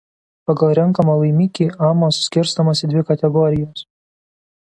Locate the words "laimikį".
1.23-1.67